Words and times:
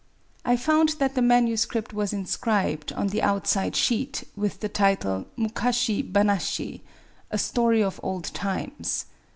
I 0.43 0.57
found 0.57 0.89
that 0.97 1.13
the 1.13 1.21
manuscript 1.21 1.93
was 1.93 2.11
inscribed, 2.11 2.91
on 2.93 3.09
the 3.09 3.21
outside 3.21 3.75
sheet, 3.75 4.23
with 4.35 4.59
the 4.59 4.67
title, 4.67 5.27
Mukashi 5.37 6.01
banashi:" 6.01 6.81
A 7.29 7.37
Story 7.37 7.83
of 7.83 7.99
Old 8.01 8.23
Times." 8.33 9.05